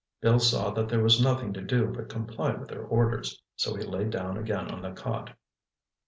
[0.19, 3.83] Bill saw that there was nothing to do but comply with her orders, so he
[3.83, 5.29] lay down again on the cot.